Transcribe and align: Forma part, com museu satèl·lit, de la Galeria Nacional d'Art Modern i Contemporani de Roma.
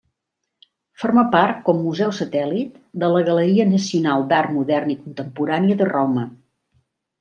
Forma 1.03 1.23
part, 1.35 1.59
com 1.67 1.83
museu 1.89 2.15
satèl·lit, 2.21 2.81
de 3.05 3.11
la 3.19 3.23
Galeria 3.31 3.71
Nacional 3.77 4.29
d'Art 4.35 4.59
Modern 4.59 4.99
i 4.99 5.01
Contemporani 5.07 5.83
de 5.85 5.95
Roma. 5.97 6.31